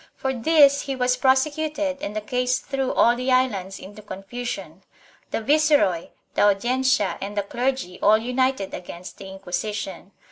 [0.15, 4.81] For this he was prosecuted and the case threw all the islands into confusion.
[5.29, 10.11] The viceroy, the Audiencia and the clergy all united against the Inquisition.